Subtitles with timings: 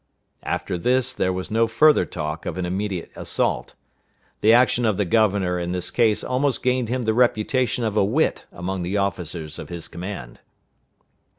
[0.41, 3.75] After this, there was no further talk of an immediate assault.
[4.39, 8.03] The action of the governor in this case almost gained him the reputation of a
[8.03, 10.39] wit among the officers of his command.